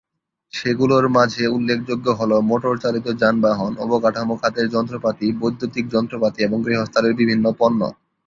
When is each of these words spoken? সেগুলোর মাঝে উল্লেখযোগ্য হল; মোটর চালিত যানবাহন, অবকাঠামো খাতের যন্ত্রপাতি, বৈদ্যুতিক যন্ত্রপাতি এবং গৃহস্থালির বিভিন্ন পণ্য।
সেগুলোর 0.53 1.05
মাঝে 1.15 1.43
উল্লেখযোগ্য 1.55 2.07
হল; 2.19 2.31
মোটর 2.49 2.75
চালিত 2.83 3.07
যানবাহন, 3.21 3.71
অবকাঠামো 3.83 4.35
খাতের 4.41 4.67
যন্ত্রপাতি, 4.69 5.27
বৈদ্যুতিক 5.39 5.85
যন্ত্রপাতি 5.91 6.39
এবং 6.43 6.57
গৃহস্থালির 6.65 7.19
বিভিন্ন 7.21 7.45
পণ্য। 7.59 7.81